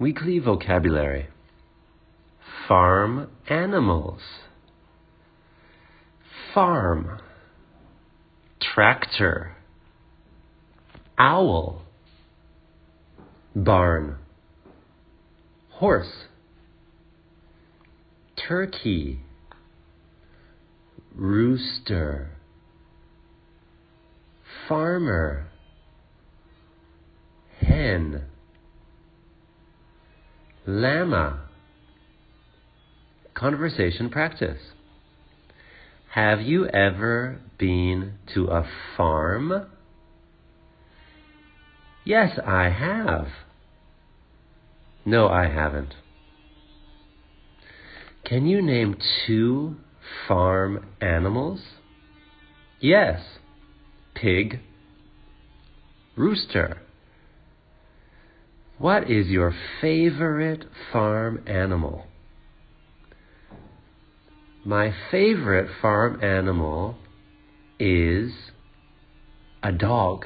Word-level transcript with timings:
Weekly 0.00 0.38
vocabulary 0.38 1.26
Farm 2.66 3.28
animals. 3.48 4.22
Farm. 6.54 7.20
Tractor. 8.62 9.56
Owl. 11.18 11.82
Barn. 13.54 14.16
Horse. 15.72 16.24
Turkey. 18.48 19.20
Rooster. 21.14 22.30
Farmer. 24.66 25.46
Hen 27.60 28.24
llama. 30.66 31.40
Conversation 33.34 34.10
practice. 34.10 34.60
Have 36.14 36.40
you 36.40 36.66
ever 36.66 37.40
been 37.58 38.14
to 38.34 38.46
a 38.46 38.68
farm? 38.96 39.66
Yes, 42.04 42.38
I 42.44 42.70
have. 42.70 43.28
No, 45.04 45.28
I 45.28 45.48
haven't. 45.48 45.94
Can 48.24 48.46
you 48.46 48.60
name 48.60 48.96
two 49.26 49.76
farm 50.26 50.86
animals? 51.00 51.60
Yes. 52.80 53.20
Pig, 54.14 54.60
rooster. 56.16 56.78
What 58.80 59.10
is 59.10 59.26
your 59.26 59.54
favorite 59.82 60.64
farm 60.90 61.42
animal? 61.46 62.06
My 64.64 64.94
favorite 65.10 65.68
farm 65.82 66.24
animal 66.24 66.96
is 67.78 68.32
a 69.62 69.70
dog. 69.70 70.24